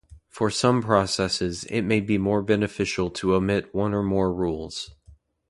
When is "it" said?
1.65-1.83